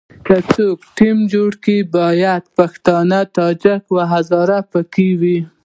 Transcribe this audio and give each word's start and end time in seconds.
که 0.25 0.35
څوک 0.53 0.79
ټیم 0.97 1.17
جوړوي 1.33 1.77
باید 1.95 2.43
پښتون، 2.57 3.09
تاجک 3.37 3.81
او 3.91 3.95
هزاره 4.11 4.59
په 4.71 4.79
کې 4.93 5.07
وي. 5.21 5.39